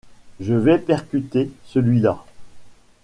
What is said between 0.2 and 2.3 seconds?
Je vais percuter celui-là.